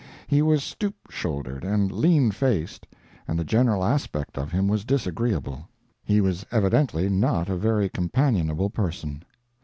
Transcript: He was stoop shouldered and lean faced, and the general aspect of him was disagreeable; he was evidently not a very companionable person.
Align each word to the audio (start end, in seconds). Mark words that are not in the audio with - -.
He 0.25 0.41
was 0.41 0.63
stoop 0.63 0.95
shouldered 1.11 1.63
and 1.63 1.91
lean 1.91 2.31
faced, 2.31 2.87
and 3.27 3.37
the 3.37 3.43
general 3.43 3.83
aspect 3.85 4.35
of 4.35 4.51
him 4.51 4.67
was 4.67 4.83
disagreeable; 4.83 5.69
he 6.03 6.19
was 6.21 6.43
evidently 6.49 7.07
not 7.07 7.49
a 7.49 7.55
very 7.55 7.87
companionable 7.87 8.71
person. 8.71 9.21